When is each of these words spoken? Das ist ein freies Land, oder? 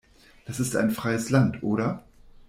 Das 0.47 0.59
ist 0.59 0.75
ein 0.75 0.89
freies 0.89 1.29
Land, 1.29 1.61
oder? 1.61 2.03